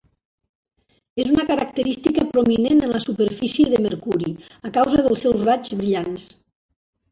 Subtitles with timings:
[1.23, 4.35] És una característica prominent en la superfície de Mercuri
[4.71, 6.29] a causa dels seus raigs brillants.